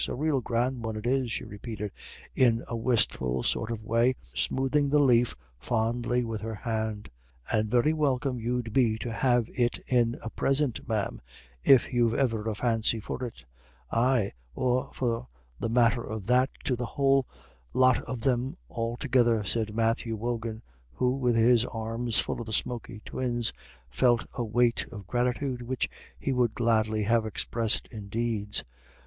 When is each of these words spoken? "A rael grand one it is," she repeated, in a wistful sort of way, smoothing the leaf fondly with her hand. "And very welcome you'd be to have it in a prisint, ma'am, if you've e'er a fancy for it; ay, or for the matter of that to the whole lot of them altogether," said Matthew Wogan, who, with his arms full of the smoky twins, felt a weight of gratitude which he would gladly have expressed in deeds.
"A 0.07 0.15
rael 0.15 0.41
grand 0.41 0.83
one 0.83 0.95
it 0.95 1.05
is," 1.05 1.31
she 1.31 1.43
repeated, 1.43 1.91
in 2.33 2.63
a 2.67 2.75
wistful 2.75 3.43
sort 3.43 3.69
of 3.69 3.83
way, 3.83 4.15
smoothing 4.33 4.89
the 4.89 4.97
leaf 4.97 5.35
fondly 5.59 6.23
with 6.25 6.41
her 6.41 6.55
hand. 6.55 7.11
"And 7.51 7.69
very 7.69 7.93
welcome 7.93 8.39
you'd 8.39 8.73
be 8.73 8.97
to 8.97 9.13
have 9.13 9.47
it 9.53 9.77
in 9.85 10.17
a 10.23 10.31
prisint, 10.31 10.87
ma'am, 10.89 11.21
if 11.63 11.93
you've 11.93 12.15
e'er 12.15 12.49
a 12.49 12.55
fancy 12.55 12.99
for 12.99 13.23
it; 13.23 13.45
ay, 13.91 14.31
or 14.55 14.89
for 14.91 15.27
the 15.59 15.69
matter 15.69 16.01
of 16.01 16.25
that 16.25 16.49
to 16.63 16.75
the 16.75 16.85
whole 16.97 17.27
lot 17.71 17.99
of 18.05 18.21
them 18.21 18.57
altogether," 18.71 19.43
said 19.43 19.75
Matthew 19.75 20.15
Wogan, 20.15 20.63
who, 20.93 21.11
with 21.11 21.35
his 21.35 21.63
arms 21.65 22.17
full 22.17 22.39
of 22.39 22.47
the 22.47 22.53
smoky 22.53 23.03
twins, 23.05 23.53
felt 23.87 24.25
a 24.33 24.43
weight 24.43 24.87
of 24.91 25.05
gratitude 25.05 25.61
which 25.61 25.87
he 26.17 26.33
would 26.33 26.55
gladly 26.55 27.03
have 27.03 27.23
expressed 27.23 27.87
in 27.89 28.07
deeds. 28.07 28.63